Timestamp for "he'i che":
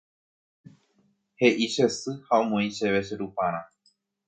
1.41-1.85